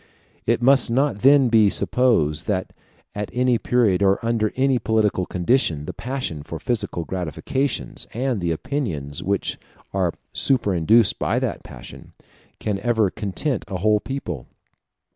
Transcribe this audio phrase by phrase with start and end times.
[0.47, 2.73] It must not then be supposed that
[3.13, 8.49] at any period or under any political condition, the passion for physical gratifications, and the
[8.49, 9.59] opinions which
[9.93, 12.13] are superinduced by that passion,
[12.59, 14.47] can ever content a whole people.